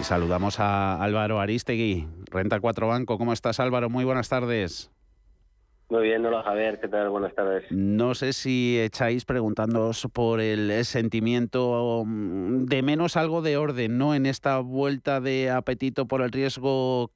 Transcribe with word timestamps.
Y 0.00 0.02
saludamos 0.02 0.58
a 0.60 1.02
Álvaro 1.02 1.40
Aristegui, 1.40 2.08
Renta 2.30 2.58
4 2.58 2.88
Banco. 2.88 3.18
¿Cómo 3.18 3.34
estás 3.34 3.60
Álvaro? 3.60 3.90
Muy 3.90 4.04
buenas 4.06 4.30
tardes. 4.30 4.90
Muy 5.90 6.04
bien, 6.04 6.24
hola 6.24 6.42
Javier, 6.42 6.80
¿qué 6.80 6.88
tal? 6.88 7.10
Buenas 7.10 7.34
tardes. 7.34 7.64
No 7.70 8.14
sé 8.14 8.32
si 8.32 8.80
echáis 8.80 9.26
preguntándoos 9.26 10.08
por 10.10 10.40
el 10.40 10.86
sentimiento 10.86 12.04
mm, 12.06 12.64
de 12.64 12.82
menos 12.82 13.18
algo 13.18 13.42
de 13.42 13.58
orden, 13.58 13.98
¿no? 13.98 14.14
En 14.14 14.24
esta 14.24 14.58
vuelta 14.60 15.20
de 15.20 15.50
apetito 15.50 16.06
por 16.06 16.22
el 16.22 16.30
riesgo 16.30 17.10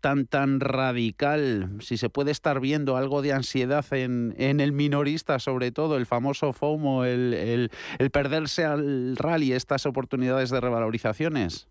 tan 0.00 0.26
tan 0.26 0.58
radical, 0.58 1.76
si 1.80 1.96
se 1.98 2.10
puede 2.10 2.32
estar 2.32 2.58
viendo 2.58 2.96
algo 2.96 3.22
de 3.22 3.32
ansiedad 3.32 3.84
en, 3.92 4.34
en 4.38 4.58
el 4.58 4.72
minorista, 4.72 5.38
sobre 5.38 5.70
todo 5.70 5.96
el 5.96 6.06
famoso 6.06 6.52
FOMO, 6.52 7.04
el, 7.04 7.32
el, 7.32 7.70
el 8.00 8.10
perderse 8.10 8.64
al 8.64 9.16
rally, 9.16 9.52
estas 9.52 9.86
oportunidades 9.86 10.50
de 10.50 10.60
revalorizaciones. 10.60 11.68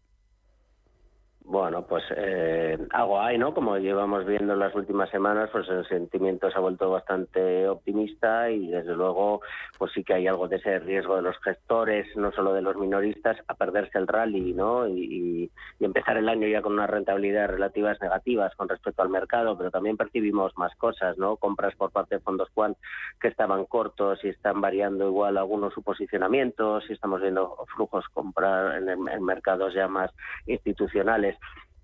Bueno, 1.45 1.85
pues 1.85 2.05
eh, 2.15 2.77
algo 2.91 3.19
hay, 3.19 3.37
¿no? 3.37 3.53
Como 3.53 3.77
llevamos 3.77 4.25
viendo 4.25 4.53
en 4.53 4.59
las 4.59 4.73
últimas 4.75 5.09
semanas, 5.09 5.49
pues 5.51 5.67
el 5.67 5.85
sentimiento 5.89 6.49
se 6.49 6.57
ha 6.57 6.61
vuelto 6.61 6.89
bastante 6.89 7.67
optimista 7.67 8.49
y 8.49 8.67
desde 8.67 8.95
luego, 8.95 9.41
pues 9.77 9.91
sí 9.91 10.05
que 10.05 10.13
hay 10.13 10.27
algo 10.27 10.47
de 10.47 10.55
ese 10.55 10.79
riesgo 10.79 11.17
de 11.17 11.21
los 11.21 11.37
gestores, 11.39 12.07
no 12.15 12.31
solo 12.31 12.53
de 12.53 12.61
los 12.61 12.77
minoristas, 12.77 13.37
a 13.47 13.55
perderse 13.55 13.97
el 13.97 14.07
rally, 14.07 14.53
¿no? 14.53 14.87
Y, 14.87 15.51
empezar 15.81 16.15
el 16.15 16.29
año 16.29 16.47
ya 16.47 16.61
con 16.61 16.73
unas 16.73 16.89
rentabilidades 16.89 17.51
relativas 17.51 17.99
negativas 18.01 18.55
con 18.55 18.69
respecto 18.69 19.01
al 19.01 19.09
mercado, 19.09 19.57
pero 19.57 19.69
también 19.69 19.97
percibimos 19.97 20.57
más 20.57 20.73
cosas, 20.77 21.17
¿no? 21.17 21.35
Compras 21.35 21.75
por 21.75 21.91
parte 21.91 22.15
de 22.15 22.21
fondos 22.21 22.49
quant 22.53 22.77
que 23.19 23.27
estaban 23.27 23.65
cortos 23.65 24.23
y 24.23 24.29
están 24.29 24.61
variando 24.61 25.09
igual 25.09 25.37
algunos 25.37 25.73
su 25.73 25.83
posicionamiento, 25.83 26.79
si 26.79 26.93
estamos 26.93 27.21
viendo 27.21 27.57
flujos 27.75 28.05
comprar 28.13 28.77
en, 28.77 28.87
en 28.87 29.23
mercados 29.25 29.73
ya 29.73 29.89
más 29.89 30.09
institucionales 30.47 31.32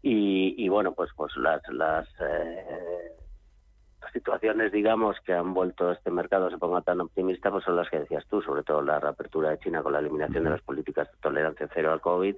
y, 0.02 0.70
bueno, 0.70 0.94
pues, 0.94 1.10
pues 1.16 1.36
las, 1.36 1.62
las, 1.70 2.08
eh, 2.22 3.10
situaciones, 4.14 4.72
digamos, 4.72 5.18
que 5.26 5.34
han 5.34 5.54
vuelto 5.54 5.92
este 5.92 6.12
mercado 6.12 6.50
se 6.50 6.58
ponga 6.58 6.82
tan 6.82 7.02
optimista, 7.02 7.52
pues 7.52 7.64
son 7.64 7.76
las 7.76 7.90
que 7.90 8.00
decías 8.00 8.26
tú, 8.28 8.42
sobre 8.42 8.64
todo 8.64 8.82
la 8.82 9.00
reapertura 9.00 9.50
de 9.50 9.60
China 9.60 9.84
con 9.84 9.94
la 9.94 10.00
eliminación 10.00 10.44
de 10.44 10.50
las 10.52 10.62
políticas 10.62 11.12
de 11.12 11.18
tolerancia 11.20 11.70
cero 11.74 11.92
al 11.92 12.02
COVID 12.02 12.36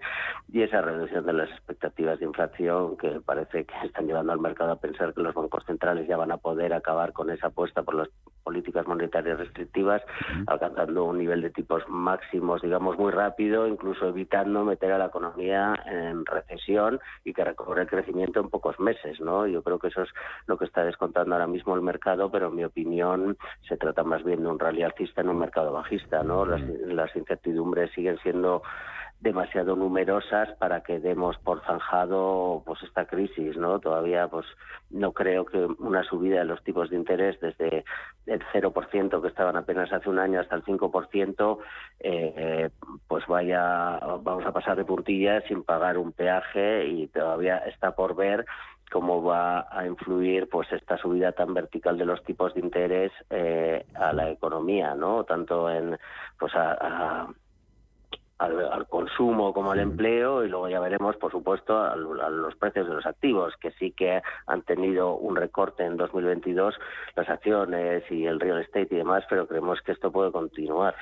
y 0.51 0.61
esa 0.61 0.81
reducción 0.81 1.25
de 1.25 1.33
las 1.33 1.49
expectativas 1.49 2.19
de 2.19 2.25
inflación 2.25 2.97
que 2.97 3.21
parece 3.21 3.65
que 3.65 3.73
están 3.85 4.07
llevando 4.07 4.33
al 4.33 4.39
mercado 4.39 4.71
a 4.71 4.79
pensar 4.79 5.13
que 5.13 5.21
los 5.21 5.33
bancos 5.33 5.63
centrales 5.65 6.07
ya 6.07 6.17
van 6.17 6.31
a 6.31 6.37
poder 6.37 6.73
acabar 6.73 7.13
con 7.13 7.29
esa 7.29 7.47
apuesta 7.47 7.83
por 7.83 7.95
las 7.95 8.09
políticas 8.43 8.87
monetarias 8.87 9.37
restrictivas, 9.37 10.01
alcanzando 10.47 11.05
un 11.05 11.17
nivel 11.17 11.41
de 11.41 11.49
tipos 11.49 11.83
máximos, 11.87 12.61
digamos, 12.61 12.97
muy 12.97 13.11
rápido, 13.11 13.67
incluso 13.67 14.07
evitando 14.09 14.63
meter 14.63 14.91
a 14.91 14.97
la 14.97 15.05
economía 15.05 15.73
en 15.85 16.25
recesión 16.25 16.99
y 17.23 17.33
que 17.33 17.43
recobre 17.43 17.81
el 17.81 17.87
crecimiento 17.87 18.39
en 18.39 18.49
pocos 18.49 18.79
meses, 18.79 19.19
¿no? 19.19 19.47
Yo 19.47 19.61
creo 19.63 19.79
que 19.79 19.87
eso 19.87 20.01
es 20.03 20.09
lo 20.47 20.57
que 20.57 20.65
está 20.65 20.83
descontando 20.83 21.35
ahora 21.35 21.47
mismo 21.47 21.75
el 21.75 21.81
mercado, 21.81 22.31
pero 22.31 22.47
en 22.47 22.55
mi 22.55 22.63
opinión 22.63 23.37
se 23.67 23.77
trata 23.77 24.03
más 24.03 24.23
bien 24.23 24.41
de 24.41 24.47
un 24.47 24.59
rally 24.59 24.83
alcista 24.83 25.21
en 25.21 25.29
un 25.29 25.39
mercado 25.39 25.71
bajista, 25.71 26.23
¿no? 26.23 26.45
Las, 26.45 26.61
las 26.61 27.15
incertidumbres 27.15 27.91
siguen 27.91 28.17
siendo 28.19 28.61
demasiado 29.21 29.75
numerosas 29.75 30.49
para 30.57 30.81
que 30.81 30.99
demos 30.99 31.37
por 31.37 31.63
zanjado 31.63 32.63
pues 32.65 32.81
esta 32.81 33.05
crisis 33.05 33.55
no 33.55 33.79
todavía 33.79 34.27
pues 34.27 34.47
no 34.89 35.11
creo 35.11 35.45
que 35.45 35.57
una 35.57 36.03
subida 36.03 36.39
de 36.39 36.45
los 36.45 36.63
tipos 36.63 36.89
de 36.89 36.97
interés 36.97 37.39
desde 37.39 37.85
el 38.25 38.41
0% 38.51 39.21
que 39.21 39.27
estaban 39.27 39.55
apenas 39.55 39.93
hace 39.93 40.09
un 40.09 40.17
año 40.17 40.39
hasta 40.39 40.55
el 40.55 40.63
5% 40.63 41.59
eh, 41.99 42.69
pues 43.07 43.27
vaya 43.27 43.99
vamos 44.23 44.43
a 44.45 44.51
pasar 44.51 44.75
de 44.75 44.85
puntillas 44.85 45.43
sin 45.47 45.63
pagar 45.63 45.99
un 45.99 46.13
peaje 46.13 46.87
y 46.87 47.07
todavía 47.07 47.57
está 47.59 47.95
por 47.95 48.15
ver 48.15 48.45
cómo 48.91 49.21
va 49.23 49.67
a 49.69 49.85
influir 49.85 50.49
pues 50.49 50.71
esta 50.71 50.97
subida 50.97 51.31
tan 51.31 51.53
vertical 51.53 51.95
de 51.95 52.05
los 52.05 52.23
tipos 52.23 52.55
de 52.55 52.61
interés 52.61 53.11
eh, 53.29 53.85
a 53.93 54.13
la 54.13 54.31
economía 54.31 54.95
no 54.95 55.25
tanto 55.25 55.69
en 55.69 55.95
pues 56.39 56.55
a 56.55 57.27
al, 58.41 58.87
consumo 58.87 59.53
como 59.53 59.71
al 59.71 59.79
empleo 59.79 60.43
y 60.43 60.49
luego 60.49 60.69
ya 60.69 60.79
veremos, 60.79 61.15
por 61.17 61.31
supuesto, 61.31 61.79
a, 61.79 61.95
los 61.95 62.55
precios 62.55 62.87
de 62.87 62.95
los 62.95 63.05
activos, 63.05 63.53
que 63.59 63.71
sí 63.73 63.91
que 63.91 64.21
han 64.47 64.63
tenido 64.63 65.15
un 65.15 65.35
recorte 65.35 65.83
en 65.83 65.97
2022, 65.97 66.75
las 67.15 67.29
acciones 67.29 68.03
y 68.09 68.25
el 68.25 68.39
real 68.39 68.61
estate 68.61 68.87
y 68.91 68.97
demás, 68.97 69.23
pero 69.29 69.47
creemos 69.47 69.81
que 69.81 69.91
esto 69.91 70.11
puede 70.11 70.31
continuar. 70.31 70.95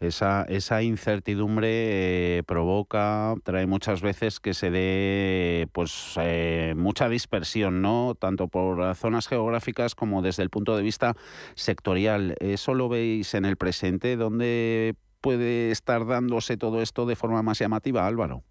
Esa, 0.00 0.42
esa 0.48 0.82
incertidumbre 0.82 2.38
eh, 2.38 2.42
provoca, 2.42 3.34
trae 3.44 3.68
muchas 3.68 4.02
veces 4.02 4.40
que 4.40 4.54
se 4.54 4.72
dé 4.72 5.68
pues 5.72 6.14
eh, 6.20 6.74
mucha 6.76 7.08
dispersión, 7.08 7.80
¿no? 7.80 8.16
Tanto 8.18 8.48
por 8.48 8.96
zonas 8.96 9.28
geográficas 9.28 9.94
como 9.94 10.20
desde 10.20 10.42
el 10.42 10.50
punto 10.50 10.76
de 10.76 10.82
vista 10.82 11.14
sectorial. 11.54 12.34
¿Eso 12.40 12.74
lo 12.74 12.88
veis 12.88 13.34
en 13.34 13.44
el 13.44 13.56
presente? 13.56 14.16
¿Dónde 14.16 14.96
puede 15.26 15.72
estar 15.72 16.06
dándose 16.06 16.56
todo 16.56 16.80
esto 16.80 17.04
de 17.04 17.16
forma 17.16 17.42
más 17.42 17.58
llamativa, 17.58 18.06
Álvaro? 18.06 18.44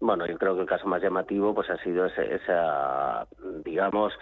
Bueno, 0.00 0.26
yo 0.26 0.36
creo 0.38 0.56
que 0.56 0.62
el 0.62 0.66
caso 0.66 0.88
más 0.88 1.00
llamativo 1.00 1.54
pues 1.54 1.70
ha 1.70 1.80
sido 1.84 2.06
ese, 2.06 2.34
esa, 2.34 3.28
digamos, 3.64 4.12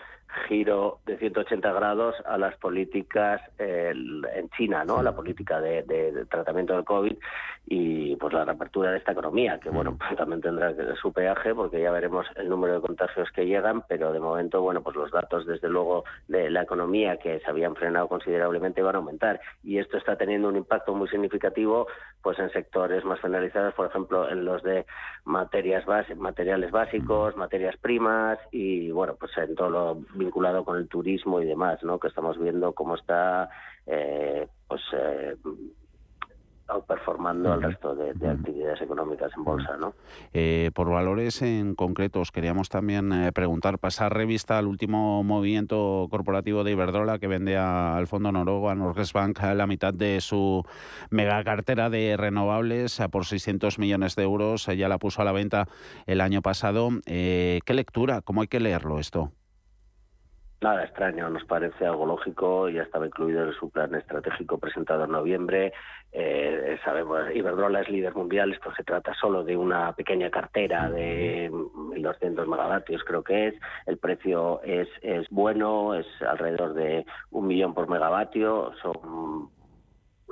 giro 0.48 0.98
de 1.06 1.16
180 1.18 1.72
grados 1.72 2.14
a 2.26 2.38
las 2.38 2.56
políticas 2.56 3.40
en 3.58 4.48
China, 4.56 4.84
¿no? 4.84 4.98
A 4.98 5.02
la 5.02 5.14
política 5.14 5.60
de, 5.60 6.26
tratamiento 6.30 6.74
del 6.74 6.84
COVID 6.84 7.16
y 7.66 8.16
pues 8.16 8.32
la 8.32 8.44
reapertura 8.44 8.90
de 8.90 8.98
esta 8.98 9.12
economía, 9.12 9.58
que 9.60 9.70
bueno, 9.70 9.96
pues, 9.96 10.16
también 10.16 10.40
tendrá 10.40 10.74
su 10.96 11.12
peaje 11.12 11.54
porque 11.54 11.80
ya 11.80 11.90
veremos 11.90 12.26
el 12.36 12.48
número 12.48 12.74
de 12.74 12.80
contagios 12.80 13.30
que 13.30 13.46
llegan, 13.46 13.82
pero 13.88 14.12
de 14.12 14.20
momento, 14.20 14.60
bueno, 14.60 14.82
pues 14.82 14.96
los 14.96 15.10
datos 15.10 15.46
desde 15.46 15.68
luego 15.68 16.04
de 16.28 16.50
la 16.50 16.62
economía 16.62 17.18
que 17.18 17.40
se 17.40 17.50
habían 17.50 17.76
frenado 17.76 18.08
considerablemente 18.08 18.82
van 18.82 18.96
a 18.96 18.98
aumentar. 18.98 19.40
Y 19.62 19.78
esto 19.78 19.96
está 19.96 20.16
teniendo 20.16 20.48
un 20.48 20.56
impacto 20.56 20.94
muy 20.94 21.08
significativo 21.08 21.86
pues 22.22 22.38
en 22.38 22.50
sectores 22.50 23.04
más 23.04 23.20
penalizados, 23.20 23.74
por 23.74 23.86
ejemplo, 23.88 24.30
en 24.30 24.44
los 24.44 24.62
de 24.62 24.86
materias 25.24 25.84
materiales 26.16 26.70
básicos, 26.70 27.36
materias 27.36 27.76
primas 27.76 28.38
y 28.50 28.90
bueno, 28.90 29.16
pues 29.18 29.36
en 29.38 29.54
todo 29.54 29.70
lo 29.70 29.94
vinculado 30.22 30.64
con 30.64 30.76
el 30.76 30.88
turismo 30.88 31.40
y 31.40 31.46
demás, 31.46 31.82
¿no? 31.82 31.98
Que 31.98 32.08
estamos 32.08 32.38
viendo 32.38 32.72
cómo 32.72 32.94
está, 32.94 33.48
eh, 33.86 34.46
pues, 34.68 34.82
eh, 34.92 35.36
performando 36.86 37.52
al 37.52 37.62
resto 37.62 37.94
de, 37.94 38.12
actividades 38.28 38.80
económicas 38.80 39.30
en 39.36 39.44
bolsa. 39.44 39.76
¿no? 39.76 39.94
Eh, 40.32 40.70
por 40.74 40.88
valores 40.88 41.42
en 41.42 41.74
concretos, 41.74 42.32
queríamos 42.32 42.68
también 42.68 43.12
eh, 43.12 43.32
preguntar, 43.32 43.78
pasar 43.78 44.14
revista 44.14 44.58
al 44.58 44.66
último 44.66 45.22
movimiento 45.22 46.06
corporativo 46.10 46.64
de 46.64 46.72
Iberdrola 46.72 47.18
que 47.18 47.26
vende 47.26 47.56
al 47.56 48.06
fondo 48.06 48.32
noruego, 48.32 48.70
a 48.70 48.74
Norges 48.74 49.12
Bank, 49.12 49.40
la 49.42 49.66
mitad 49.66 49.92
de 49.92 50.20
su 50.20 50.64
mega 51.10 51.42
cartera 51.44 51.90
de 51.90 52.16
renovables 52.16 53.00
por 53.10 53.26
600 53.26 53.78
millones 53.78 54.16
de 54.16 54.22
euros. 54.22 54.66
Ya 54.66 54.88
la 54.88 54.98
puso 54.98 55.22
a 55.22 55.24
la 55.24 55.32
venta 55.32 55.68
el 56.06 56.20
año 56.20 56.42
pasado. 56.42 56.90
¿Qué 57.04 57.62
lectura? 57.66 58.22
¿Cómo 58.22 58.42
hay 58.42 58.48
que 58.48 58.60
leerlo 58.60 58.98
esto? 58.98 59.32
Nada 60.62 60.84
extraño, 60.84 61.28
nos 61.28 61.44
parece 61.44 61.84
algo 61.84 62.06
lógico, 62.06 62.68
ya 62.68 62.82
estaba 62.82 63.06
incluido 63.06 63.42
en 63.44 63.52
su 63.52 63.68
plan 63.68 63.92
estratégico 63.96 64.58
presentado 64.58 65.06
en 65.06 65.10
noviembre. 65.10 65.72
Eh, 66.12 66.78
sabemos, 66.84 67.18
Iberdrola 67.34 67.80
es 67.80 67.88
líder 67.88 68.14
mundial, 68.14 68.52
esto 68.52 68.72
se 68.76 68.84
trata 68.84 69.12
solo 69.14 69.42
de 69.42 69.56
una 69.56 69.92
pequeña 69.94 70.30
cartera 70.30 70.88
de 70.88 71.50
1.200 71.50 72.46
megavatios, 72.46 73.02
creo 73.02 73.24
que 73.24 73.48
es. 73.48 73.54
El 73.86 73.98
precio 73.98 74.62
es, 74.62 74.86
es 75.02 75.26
bueno, 75.30 75.94
es 75.94 76.06
alrededor 76.22 76.74
de 76.74 77.06
un 77.32 77.48
millón 77.48 77.74
por 77.74 77.88
megavatio, 77.88 78.72
son 78.80 79.50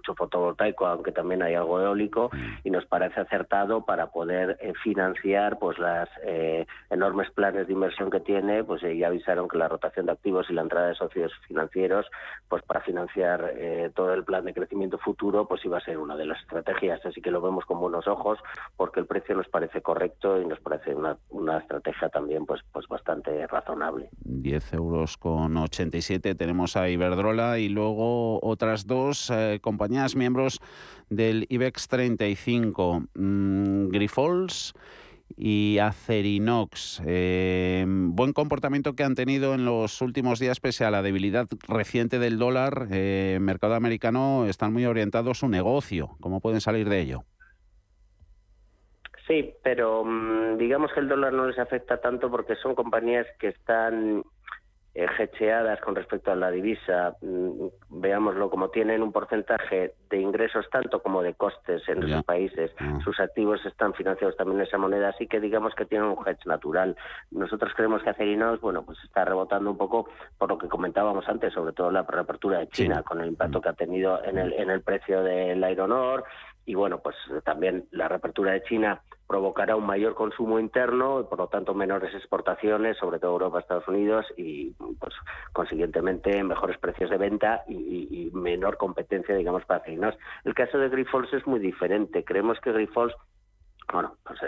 mucho 0.01 0.15
fotovoltaico, 0.15 0.87
aunque 0.87 1.13
también 1.13 1.43
hay 1.43 1.55
algo 1.55 1.79
eólico, 1.79 2.31
y 2.65 2.71
nos 2.71 2.87
parece 2.87 3.21
acertado 3.21 3.85
para 3.85 4.07
poder 4.07 4.57
eh, 4.61 4.73
financiar 4.83 5.59
pues 5.59 5.79
las 5.79 6.09
eh, 6.25 6.67
enormes 6.89 7.31
planes 7.31 7.67
de 7.67 7.73
inversión 7.75 8.11
que 8.11 8.21
tiene, 8.21 8.65
pues 8.65 8.83
eh, 8.83 8.97
ya 8.97 9.09
avisaron 9.09 9.47
que 9.47 9.59
la 9.59 9.69
rotación 9.69 10.07
de 10.07 10.13
activos 10.13 10.47
y 10.49 10.55
la 10.55 10.63
entrada 10.63 10.89
de 10.89 10.95
socios 10.95 11.33
financieros, 11.47 12.07
pues 12.49 12.63
para 12.63 12.81
financiar 12.81 13.53
todo 13.95 14.15
el 14.15 14.25
plan 14.25 14.45
de 14.45 14.55
crecimiento 14.55 14.99
futuro, 14.99 15.47
pues 15.47 15.65
iba 15.65 15.79
a 15.79 15.85
ser 15.85 15.99
una 15.99 16.17
de 16.17 16.27
las 16.27 16.41
estrategias, 16.41 17.05
así 17.05 17.21
que 17.21 17.31
lo 17.31 17.41
vemos 17.41 17.65
con 17.65 17.79
buenos 17.79 18.07
ojos, 18.07 18.39
porque 18.77 19.01
el 19.01 19.07
precio 19.07 19.35
nos 19.35 19.49
parece 19.49 19.83
correcto 19.83 20.41
y 20.41 20.47
nos 20.47 20.61
parece 20.61 20.95
una, 20.95 21.17
una 21.31 21.59
estrategia 21.59 22.09
también 22.09 22.47
pues 22.47 22.61
pues 22.73 22.87
bastante 22.89 23.47
razonable. 23.47 24.09
10 24.21 24.73
euros 24.75 25.17
con 25.17 25.57
87 25.57 26.35
tenemos 26.35 26.77
a 26.77 26.89
Iberdrola 26.89 27.59
y 27.59 27.69
luego 27.69 28.41
otras 28.43 28.87
dos 28.87 29.31
compañías 29.61 29.90
miembros 30.17 30.61
del 31.09 31.47
IBEX 31.49 31.89
35, 31.89 33.05
mm, 33.15 33.89
Grifols 33.89 34.75
y 35.37 35.79
Acerinox. 35.79 37.03
Eh, 37.07 37.85
buen 37.87 38.33
comportamiento 38.33 38.95
que 38.95 39.05
han 39.05 39.15
tenido 39.15 39.55
en 39.55 39.65
los 39.65 40.01
últimos 40.01 40.39
días 40.39 40.61
pese 40.61 40.85
a 40.85 40.91
la 40.91 41.03
debilidad 41.03 41.47
reciente 41.69 42.19
del 42.19 42.39
dólar. 42.39 42.87
Eh, 42.91 43.39
mercado 43.41 43.75
americano 43.75 44.47
están 44.47 44.73
muy 44.73 44.87
orientados 44.87 45.39
a 45.39 45.41
su 45.41 45.49
negocio. 45.49 46.17
¿Cómo 46.21 46.41
pueden 46.41 46.61
salir 46.61 46.89
de 46.89 47.01
ello? 47.01 47.25
Sí, 49.27 49.55
pero 49.63 50.05
mm, 50.05 50.57
digamos 50.59 50.93
que 50.93 51.01
el 51.01 51.09
dólar 51.09 51.33
no 51.33 51.47
les 51.47 51.59
afecta 51.59 52.01
tanto 52.01 52.31
porque 52.31 52.57
son 52.57 52.75
compañías 52.75 53.27
que 53.39 53.49
están 53.49 54.25
eh, 54.95 55.07
con 55.83 55.95
respecto 55.95 56.33
a 56.33 56.35
la 56.35 56.51
divisa, 56.51 57.17
mm, 57.21 57.67
veámoslo 57.91 58.51
como 58.51 58.71
tienen 58.71 59.03
un 59.03 59.13
porcentaje 59.13 59.95
de 60.09 60.21
ingresos 60.21 60.69
tanto 60.71 61.03
como 61.03 61.23
de 61.23 61.35
costes 61.35 61.89
en 61.89 62.11
los 62.11 62.25
países, 62.25 62.73
ah. 62.79 62.99
sus 63.05 63.21
activos 63.21 63.65
están 63.65 63.95
financiados 63.95 64.37
también 64.37 64.61
en 64.61 64.67
esa 64.67 64.79
moneda, 64.79 65.11
así 65.11 65.27
que 65.27 65.41
digamos 65.41 65.75
que 65.75 65.85
tienen 65.85 66.09
un 66.09 66.27
hedge 66.27 66.45
natural. 66.47 66.97
Nosotros 67.31 67.73
creemos 67.75 68.03
que 68.03 68.11
Acerinos, 68.11 68.61
bueno, 68.61 68.83
pues 68.83 68.99
está 69.05 69.25
rebotando 69.25 69.71
un 69.71 69.79
poco 69.79 70.09
por 70.39 70.49
lo 70.49 70.59
que 70.59 70.69
comentábamos 70.69 71.29
antes, 71.29 71.53
sobre 71.53 71.73
todo 71.73 71.91
la 71.91 72.03
reapertura 72.03 72.59
de 72.59 72.69
China, 72.69 73.03
con 73.03 73.21
el 73.21 73.29
impacto 73.29 73.59
mm. 73.59 73.63
que 73.63 73.69
ha 73.69 73.75
tenido 73.75 74.25
en 74.25 74.39
el, 74.39 74.53
en 74.55 74.71
el 74.71 74.83
precio 74.83 75.23
del 75.23 75.69
Iron 75.71 75.93
Ore, 75.93 76.25
y 76.67 76.75
bueno, 76.75 77.01
pues 77.01 77.17
también 77.45 77.87
la 77.91 78.09
reapertura 78.09 78.53
de 78.53 78.63
China 78.63 79.03
provocará 79.31 79.77
un 79.77 79.87
mayor 79.87 80.15
consumo 80.15 80.59
interno 80.59 81.21
y 81.21 81.25
por 81.25 81.39
lo 81.39 81.47
tanto 81.47 81.73
menores 81.73 82.13
exportaciones, 82.15 82.97
sobre 82.97 83.21
todo 83.21 83.31
Europa, 83.33 83.61
Estados 83.61 83.87
Unidos 83.87 84.27
y 84.37 84.73
pues 84.99 85.15
consiguientemente 85.53 86.43
mejores 86.43 86.79
precios 86.79 87.11
de 87.11 87.17
venta 87.17 87.63
y, 87.69 88.31
menor 88.33 88.77
competencia, 88.77 89.37
digamos, 89.37 89.65
para 89.67 89.85
Cignas. 89.85 90.17
El 90.45 90.55
caso 90.55 90.79
de 90.79 90.89
Grifols 90.89 91.33
es 91.33 91.47
muy 91.47 91.61
diferente. 91.61 92.25
Creemos 92.25 92.59
que 92.61 92.73
Grifols 92.73 93.15
bueno, 93.93 94.17
pues 94.25 94.39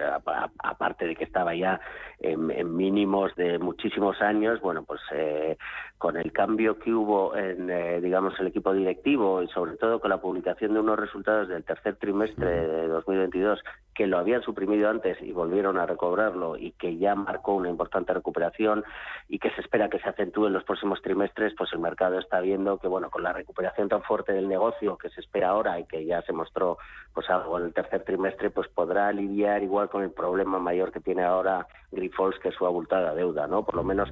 aparte 0.63 1.07
de 1.07 1.17
que 1.17 1.25
estaba 1.25 1.55
ya 1.55 1.81
en, 2.19 2.77
mínimos 2.77 3.35
de 3.35 3.59
muchísimos 3.59 4.21
años, 4.21 4.61
bueno, 4.61 4.85
pues 4.85 5.01
eh, 5.13 5.57
con 6.03 6.17
el 6.17 6.33
cambio 6.33 6.81
que 6.81 6.93
hubo 6.93 7.37
en, 7.37 7.71
eh, 7.71 8.01
digamos, 8.01 8.35
el 8.41 8.49
equipo 8.49 8.75
directivo 8.75 9.41
y 9.41 9.47
sobre 9.47 9.77
todo 9.77 10.01
con 10.01 10.11
la 10.11 10.21
publicación 10.21 10.75
de 10.75 10.81
unos 10.81 10.99
resultados 10.99 11.47
del 11.47 11.63
tercer 11.63 11.95
trimestre 11.95 12.67
de 12.67 12.89
2022 12.89 13.61
que 13.95 14.09
lo 14.09 14.19
habían 14.19 14.43
suprimido 14.43 14.91
antes 14.91 15.17
y 15.23 15.31
volvieron 15.31 15.79
a 15.79 15.87
recobrarlo 15.87 16.57
y 16.57 16.73
que 16.73 16.97
ya 16.97 17.15
marcó 17.15 17.55
una 17.55 17.69
importante 17.69 18.13
recuperación 18.13 18.83
y 19.29 19.39
que 19.39 19.51
se 19.51 19.61
espera 19.61 19.89
que 19.91 20.01
se 20.01 20.09
acentúe 20.09 20.49
en 20.49 20.55
los 20.55 20.65
próximos 20.65 21.01
trimestres, 21.03 21.55
pues 21.57 21.73
el 21.73 21.79
mercado 21.79 22.19
está 22.19 22.41
viendo 22.41 22.79
que, 22.79 22.89
bueno, 22.89 23.09
con 23.09 23.23
la 23.23 23.33
recuperación 23.33 23.89
tan 23.89 24.03
fuerte 24.03 24.33
del 24.33 24.49
negocio 24.49 24.99
que 24.99 25.09
se 25.11 25.21
espera 25.21 25.51
ahora 25.51 25.79
y 25.79 25.85
que 25.85 26.05
ya 26.05 26.21
se 26.23 26.33
mostró, 26.33 26.79
pues 27.15 27.31
algo 27.31 27.61
en 27.61 27.67
el 27.67 27.75
tercer 27.75 28.03
trimestre, 28.03 28.51
pues 28.51 28.67
podrá 28.67 29.07
aliviar 29.07 29.63
igual 29.63 29.89
con 29.89 30.03
el 30.03 30.11
problema 30.11 30.59
mayor 30.59 30.91
que 30.91 30.99
tiene 30.99 31.23
ahora 31.23 31.69
Grifols, 31.93 32.41
que 32.41 32.49
es 32.49 32.57
su 32.57 32.67
abultada 32.67 33.15
deuda, 33.15 33.47
¿no? 33.47 33.65
Por 33.65 33.77
lo 33.77 33.85
menos 33.85 34.09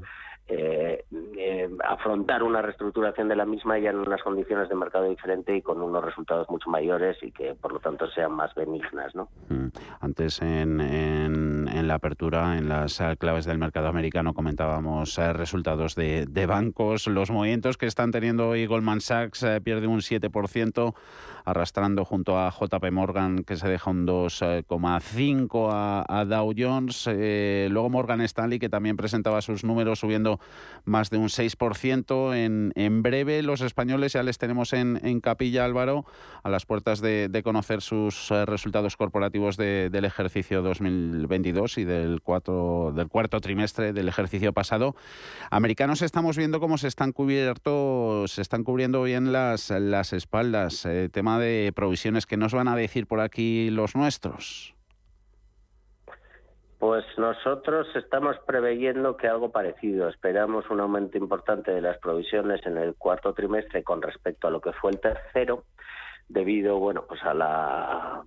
eh, 0.53 1.05
eh, 1.37 1.71
afrontar 1.89 2.43
una 2.43 2.61
reestructuración 2.61 3.29
de 3.29 3.37
la 3.37 3.45
misma 3.45 3.79
ya 3.79 3.91
en 3.91 3.99
unas 3.99 4.21
condiciones 4.21 4.69
de 4.69 4.75
mercado 4.75 5.05
diferente 5.05 5.55
y 5.57 5.63
con 5.63 5.81
unos 5.81 6.05
resultados 6.05 6.51
mucho 6.51 6.69
mayores 6.69 7.17
y 7.23 7.31
que 7.31 7.55
por 7.55 7.73
lo 7.73 7.79
tanto 7.79 8.11
sean 8.11 8.33
más 8.33 8.53
benignas. 8.57 9.15
¿no? 9.15 9.29
Mm. 9.49 9.69
Antes 10.01 10.43
en, 10.43 10.81
en, 10.81 11.87
la 11.87 11.95
apertura, 11.95 12.59
en 12.59 12.69
las 12.69 13.01
eh, 13.01 13.17
claves 13.17 13.45
del 13.45 13.59
mercado 13.59 13.87
americano, 13.87 14.35
comentábamos 14.35 15.17
resultados 15.17 15.95
de, 15.95 16.47
bancos, 16.49 17.07
los 17.07 17.31
movimientos 17.31 17.79
que 17.79 17.87
están 17.87 18.11
teniendo 18.11 18.49
hoy 18.49 18.67
Goldman 18.67 19.01
Sachs 19.01 19.47
pierde 19.63 19.87
un 19.87 20.01
7% 20.01 20.95
arrastrando 21.45 22.05
junto 22.05 22.39
a 22.39 22.51
JP 22.51 22.91
Morgan, 22.91 23.45
que 23.45 23.57
se 23.57 23.69
deja 23.69 23.91
un 23.91 24.07
2,5 24.07 25.69
a, 25.71 26.05
a, 26.09 26.25
Dow 26.25 26.53
Jones. 26.57 27.07
Luego 27.07 27.89
Morgan 27.89 28.21
Stanley, 28.21 28.59
que 28.59 28.69
también 28.69 28.97
presentaba 28.97 29.41
sus 29.41 29.65
números 29.65 30.01
subiendo 30.01 30.40
más 30.85 31.11
de 31.11 31.19
un 31.19 31.29
6%. 31.29 32.37
En, 32.37 32.73
en 32.75 33.03
breve, 33.03 33.43
los 33.43 33.61
españoles 33.61 34.13
ya 34.15 34.23
les 34.23 34.39
tenemos 34.39 34.73
en, 34.73 35.01
en 35.03 35.21
Capilla, 35.21 35.65
Álvaro, 35.65 36.05
a 36.43 36.51
las 36.51 36.67
puertas 36.67 37.01
de, 37.01 37.29
de 37.29 37.43
conocer 37.43 37.83
sus 37.83 38.31
eh, 38.31 38.47
resultados 38.47 38.97
corporativos 38.97 39.57
de, 39.57 39.91
del 39.91 40.05
ejercicio 40.05 40.63
2022 40.63 41.79
y 41.79 41.85
del, 41.85 42.21
cuatro, 42.23 42.93
del 42.95 43.09
cuarto 43.09 43.41
trimestre 43.41 43.93
del 43.93 44.09
ejercicio 44.09 44.53
pasado. 44.53 44.95
Americanos 45.51 46.03
estamos 46.03 46.37
viendo 46.37 46.61
cómo 46.61 46.79
se 46.79 46.89
están 46.89 47.13
cubiertos, 47.13 48.33
se 48.33 48.43
están 48.43 48.65
cubriendo 48.65 49.03
bien 49.03 49.33
las, 49.33 49.71
las 49.71 50.13
espaldas. 50.13 50.85
Eh, 50.87 51.09
tema 51.11 51.39
de 51.39 51.73
provisiones. 51.75 52.27
que 52.27 52.37
nos 52.37 52.53
van 52.53 52.69
a 52.69 52.77
decir 52.77 53.07
por 53.07 53.21
aquí 53.21 53.71
los 53.71 53.95
nuestros? 53.95 54.75
Pues 56.81 57.05
nosotros 57.19 57.87
estamos 57.95 58.39
preveyendo 58.47 59.15
que 59.19 59.29
algo 59.29 59.51
parecido. 59.51 60.09
Esperamos 60.09 60.65
un 60.71 60.81
aumento 60.81 61.19
importante 61.19 61.73
de 61.73 61.83
las 61.83 61.99
provisiones 61.99 62.65
en 62.65 62.79
el 62.79 62.95
cuarto 62.95 63.35
trimestre 63.35 63.85
con 63.85 64.01
respecto 64.01 64.49
a 64.49 64.51
lo 64.51 64.63
que 64.63 64.73
fue 64.73 64.93
el 64.93 64.99
tercero, 64.99 65.65
debido, 66.27 66.79
bueno, 66.79 67.05
pues 67.07 67.23
a 67.23 67.35
la 67.35 68.25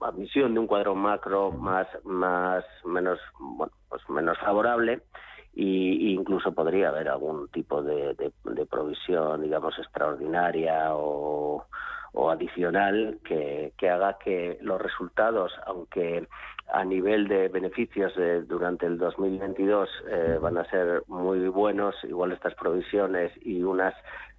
admisión 0.00 0.52
de 0.52 0.58
un 0.58 0.66
cuadro 0.66 0.96
macro 0.96 1.52
más, 1.52 1.86
más, 2.02 2.64
menos, 2.84 3.20
bueno, 3.38 3.72
pues 3.88 4.02
menos 4.08 4.36
favorable 4.38 5.02
y, 5.54 6.12
incluso 6.12 6.52
podría 6.52 6.88
haber 6.88 7.08
algún 7.08 7.46
tipo 7.50 7.82
de, 7.82 8.14
de 8.16 8.66
provisión, 8.66 9.42
digamos, 9.42 9.78
extraordinaria 9.78 10.88
o 10.92 11.68
o 12.14 12.30
adicional 12.30 13.18
que, 13.24 13.72
que 13.76 13.90
haga 13.90 14.18
que 14.18 14.58
los 14.62 14.80
resultados, 14.80 15.52
aunque 15.66 16.26
a 16.72 16.84
nivel 16.84 17.28
de 17.28 17.48
beneficios 17.48 18.14
durante 18.48 18.86
el 18.86 18.98
2022 18.98 19.88
eh, 20.08 20.38
van 20.40 20.56
a 20.56 20.64
ser 20.70 21.02
muy 21.08 21.46
buenos, 21.48 21.94
igual 22.04 22.32
estas 22.32 22.54
provisiones 22.54 23.32
y 23.42 23.62
unas 23.62 23.94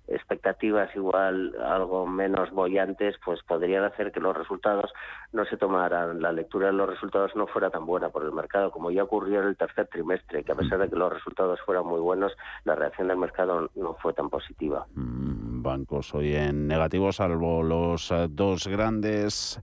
expectativas 0.07 0.95
igual 0.95 1.55
algo 1.63 2.05
menos 2.05 2.51
bollantes, 2.51 3.15
pues 3.23 3.41
podrían 3.43 3.83
hacer 3.83 4.11
que 4.11 4.19
los 4.19 4.35
resultados 4.35 4.91
no 5.33 5.45
se 5.45 5.57
tomaran, 5.57 6.21
la 6.21 6.31
lectura 6.31 6.67
de 6.67 6.73
los 6.73 6.89
resultados 6.89 7.35
no 7.35 7.47
fuera 7.47 7.69
tan 7.69 7.85
buena 7.85 8.09
por 8.09 8.23
el 8.23 8.31
mercado, 8.31 8.71
como 8.71 8.91
ya 8.91 9.03
ocurrió 9.03 9.41
en 9.41 9.47
el 9.47 9.57
tercer 9.57 9.87
trimestre, 9.87 10.43
que 10.43 10.51
a 10.51 10.55
pesar 10.55 10.79
de 10.79 10.89
que 10.89 10.95
los 10.95 11.11
resultados 11.11 11.59
fueran 11.65 11.87
muy 11.87 11.99
buenos, 11.99 12.33
la 12.65 12.75
reacción 12.75 13.07
del 13.07 13.17
mercado 13.17 13.69
no 13.75 13.95
fue 13.95 14.13
tan 14.13 14.29
positiva. 14.29 14.85
Mm, 14.93 15.44
bancos 15.65 16.15
hoy 16.15 16.33
en 16.33 16.67
negativo, 16.67 17.11
salvo 17.11 17.61
los 17.61 18.11
eh, 18.11 18.27
dos 18.29 18.67
grandes 18.67 19.59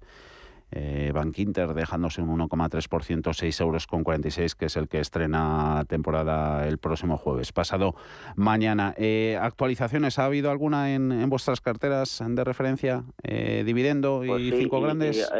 eh, 0.75 1.13
Bank 1.13 1.39
Inter 1.39 1.75
dejándose 1.75 2.23
un 2.23 2.39
1,3%, 2.39 3.33
6 3.35 3.61
euros 3.61 3.87
con 3.87 4.03
46, 4.03 4.55
que 4.55 4.67
es 4.67 4.77
el 4.77 4.89
que 4.89 5.01
estrena 5.01 5.85
temporada 5.87 6.67
el 6.67 6.79
próximo 6.79 7.19
jueves, 7.19 7.53
pasado 7.53 7.95
mañana. 8.37 8.95
Eh, 8.97 9.39
¿Actualizaciones 9.41 10.19
ha 10.19 10.25
habido 10.25 10.51
alguna 10.51 10.95
en, 10.95 11.29
vuestras 11.29 11.61
carteras 11.61 12.23
de 12.27 12.45
referencia? 12.45 13.05
Eh, 13.23 13.65
¿Dividendo 13.67 14.25
y 14.25 14.29
pues 14.29 14.55
cinco 14.57 14.81
grandes? 14.81 15.31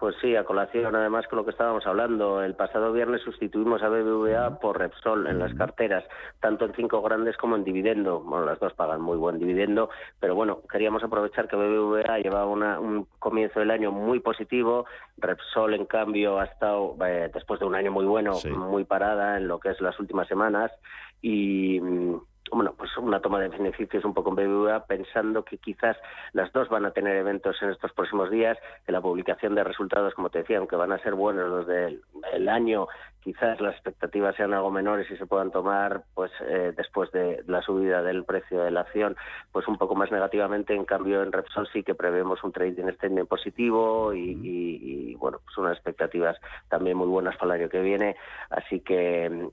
Pues 0.00 0.16
sí, 0.22 0.34
a 0.34 0.44
colación 0.44 0.96
además 0.96 1.26
con 1.28 1.36
lo 1.36 1.44
que 1.44 1.50
estábamos 1.50 1.86
hablando. 1.86 2.42
El 2.42 2.54
pasado 2.54 2.90
viernes 2.90 3.20
sustituimos 3.20 3.82
a 3.82 3.90
BBVA 3.90 4.58
por 4.58 4.78
Repsol 4.78 5.26
en 5.26 5.38
las 5.38 5.52
carteras, 5.52 6.04
tanto 6.40 6.64
en 6.64 6.72
cinco 6.72 7.02
grandes 7.02 7.36
como 7.36 7.54
en 7.54 7.64
dividendo. 7.64 8.20
Bueno, 8.20 8.46
las 8.46 8.58
dos 8.58 8.72
pagan 8.72 9.02
muy 9.02 9.18
buen 9.18 9.38
dividendo, 9.38 9.90
pero 10.18 10.34
bueno, 10.34 10.62
queríamos 10.72 11.04
aprovechar 11.04 11.48
que 11.48 11.56
BBVA 11.56 12.18
llevaba 12.18 12.46
un 12.46 13.06
comienzo 13.18 13.60
del 13.60 13.70
año 13.70 13.92
muy 13.92 14.20
positivo. 14.20 14.86
Repsol, 15.18 15.74
en 15.74 15.84
cambio, 15.84 16.40
ha 16.40 16.46
estado, 16.46 16.96
eh, 17.04 17.30
después 17.34 17.60
de 17.60 17.66
un 17.66 17.74
año 17.74 17.92
muy 17.92 18.06
bueno, 18.06 18.38
muy 18.56 18.84
parada 18.84 19.36
en 19.36 19.48
lo 19.48 19.60
que 19.60 19.68
es 19.68 19.82
las 19.82 20.00
últimas 20.00 20.26
semanas. 20.28 20.72
Y 21.20 21.78
mm, 21.78 22.20
bueno, 22.52 22.74
pues 22.76 22.96
una 22.96 23.20
toma 23.20 23.40
de 23.40 23.48
beneficios 23.48 24.04
un 24.04 24.14
poco 24.14 24.30
en 24.30 24.36
pensando 24.84 25.44
que 25.44 25.58
quizás 25.58 25.96
las 26.32 26.52
dos 26.52 26.68
van 26.68 26.84
a 26.84 26.90
tener 26.90 27.16
eventos 27.16 27.56
en 27.62 27.70
estos 27.70 27.92
próximos 27.92 28.30
días, 28.30 28.58
que 28.84 28.92
la 28.92 29.00
publicación 29.00 29.54
de 29.54 29.64
resultados, 29.64 30.14
como 30.14 30.30
te 30.30 30.38
decía, 30.38 30.58
aunque 30.58 30.76
van 30.76 30.92
a 30.92 30.98
ser 30.98 31.14
buenos 31.14 31.48
los 31.48 31.66
del 31.66 32.48
año, 32.48 32.88
quizás 33.22 33.60
las 33.60 33.74
expectativas 33.74 34.36
sean 34.36 34.54
algo 34.54 34.70
menores 34.70 35.10
y 35.10 35.16
se 35.16 35.26
puedan 35.26 35.50
tomar, 35.50 36.04
pues 36.14 36.30
eh, 36.46 36.72
después 36.76 37.10
de 37.12 37.42
la 37.46 37.62
subida 37.62 38.02
del 38.02 38.24
precio 38.24 38.62
de 38.62 38.70
la 38.70 38.80
acción, 38.80 39.16
pues 39.52 39.68
un 39.68 39.76
poco 39.76 39.94
más 39.94 40.10
negativamente. 40.10 40.74
En 40.74 40.84
cambio, 40.84 41.22
en 41.22 41.32
Repsol 41.32 41.68
sí 41.72 41.82
que 41.82 41.94
prevemos 41.94 42.42
un 42.44 42.52
trading 42.52 42.88
extending 42.88 43.26
positivo 43.26 44.14
y, 44.14 44.38
y, 44.42 45.14
bueno, 45.16 45.38
pues 45.44 45.56
unas 45.58 45.74
expectativas 45.74 46.36
también 46.68 46.96
muy 46.96 47.08
buenas 47.08 47.36
para 47.36 47.54
el 47.54 47.60
año 47.62 47.70
que 47.70 47.80
viene. 47.80 48.16
Así 48.50 48.80
que 48.80 49.50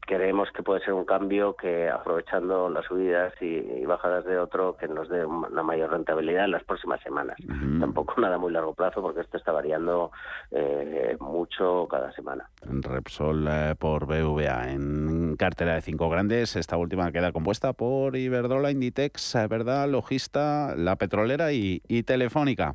creemos 0.00 0.50
que 0.52 0.62
puede 0.62 0.80
ser 0.80 0.92
un 0.94 1.04
cambio 1.04 1.54
que 1.54 1.88
aprovechando 1.88 2.68
las 2.68 2.84
subidas 2.86 3.32
y, 3.40 3.84
bajadas 3.86 4.24
de 4.24 4.38
otro 4.38 4.76
que 4.76 4.88
nos 4.88 5.08
dé 5.08 5.24
una 5.24 5.62
mayor 5.62 5.92
rentabilidad 5.92 6.46
en 6.46 6.50
las 6.50 6.64
próximas 6.64 7.00
semanas. 7.02 7.36
Tampoco 7.78 8.20
nada 8.20 8.38
muy 8.38 8.52
largo 8.52 8.74
plazo 8.74 9.00
porque 9.00 9.20
esto 9.20 9.36
está 9.36 9.52
variando 9.52 10.10
eh, 10.50 11.16
mucho 11.20 11.86
cada 11.88 12.12
semana. 12.12 12.48
Repsol 12.86 13.46
eh, 13.48 13.74
por 13.78 14.06
BVA 14.06 14.72
en 14.72 15.36
cartera 15.36 15.74
de 15.74 15.82
cinco 15.82 16.08
grandes. 16.08 16.56
Esta 16.56 16.76
última 16.76 17.12
queda 17.12 17.32
compuesta 17.32 17.72
por 17.72 18.16
Iberdrola, 18.16 18.70
Inditex, 18.70 19.36
¿verdad? 19.48 19.88
Logista, 19.88 20.74
la 20.76 20.96
petrolera 20.96 21.52
y, 21.52 21.80
Telefónica. 22.04 22.74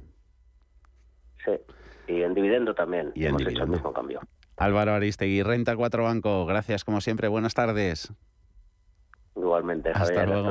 Sí, 1.44 1.52
y 2.08 2.22
en 2.22 2.34
dividendo 2.34 2.76
también. 2.76 3.12
Y 3.16 3.26
Hemos 3.26 3.42
hecho 3.42 3.64
el 3.64 3.70
mismo 3.70 3.94
cambio. 3.94 4.22
Álvaro 4.58 4.94
Aristegui, 4.94 5.42
Renta 5.44 5.76
4 5.76 6.04
Banco. 6.04 6.46
Gracias 6.46 6.84
como 6.84 7.02
siempre. 7.02 7.28
Buenas 7.28 7.54
tardes. 7.54 8.14
Igualmente, 9.36 9.94
Javier. 9.94 10.20
Hasta 10.20 10.26
luego. 10.26 10.40